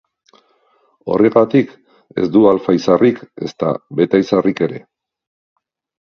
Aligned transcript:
Horregatik, 1.15 1.73
ez 2.21 2.29
du 2.35 2.41
alfa 2.51 2.75
izarrik, 2.77 3.19
ezta 3.49 3.69
beta 4.01 4.23
izarrik 4.23 4.63
ere. 4.69 4.81